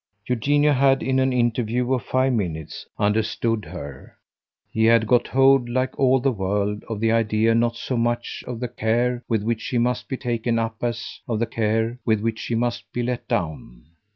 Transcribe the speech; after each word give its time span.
Eugenio 0.27 0.73
had, 0.73 1.03
in 1.03 1.19
an 1.19 1.31
interview 1.31 1.93
of 1.93 2.01
five 2.01 2.33
minutes, 2.33 2.87
understood 2.97 3.65
her, 3.65 4.17
had 4.73 5.05
got 5.05 5.27
hold, 5.27 5.69
like 5.69 5.99
all 5.99 6.19
the 6.19 6.31
world, 6.31 6.83
of 6.89 6.99
the 6.99 7.11
idea 7.11 7.53
not 7.53 7.75
so 7.75 7.95
much 7.95 8.43
of 8.47 8.59
the 8.59 8.67
care 8.67 9.21
with 9.29 9.43
which 9.43 9.61
she 9.61 9.77
must 9.77 10.07
be 10.09 10.17
taken 10.17 10.57
up 10.57 10.77
as 10.83 11.19
of 11.27 11.37
the 11.37 11.45
care 11.45 11.99
with 12.03 12.19
which 12.19 12.39
she 12.39 12.55
must 12.55 12.91
be 12.91 13.03
let 13.03 13.27
down. 13.27 13.83